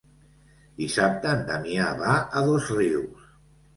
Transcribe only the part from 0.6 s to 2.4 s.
Dissabte en Damià va